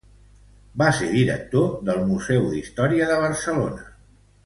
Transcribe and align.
Va 0.81 0.87
ser 1.01 1.09
director 1.17 1.69
del 1.91 2.01
Museu 2.13 2.49
d'Història 2.55 3.11
de 3.15 3.19
Barcelona. 3.29 3.87